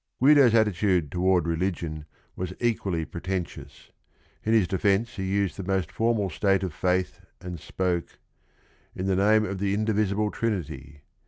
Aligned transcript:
Guido's 0.19 0.55
attitude 0.55 1.11
toward 1.11 1.45
religion 1.47 2.05
was 2.35 2.55
equally 2.59 3.05
pretentious. 3.05 3.91
In 4.43 4.51
his 4.51 4.67
defence 4.67 5.15
he 5.17 5.25
used 5.27 5.57
the 5.57 5.63
most 5.63 5.91
formal 5.91 6.31
statement 6.31 6.63
of 6.63 6.73
faith 6.73 7.21
and 7.39 7.59
spoke: 7.59 8.17
"In 8.95 9.05
the 9.05 9.15
name 9.15 9.45
of 9.45 9.59
the 9.59 9.75
indivisible 9.75 10.31
Trinity." 10.31 11.01